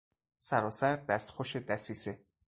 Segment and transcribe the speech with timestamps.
[0.39, 2.25] سراسر دستخوش دسیسه